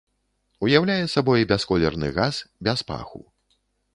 [0.67, 2.35] Уяўляе сабой бясколерны газ
[2.69, 3.21] без паху.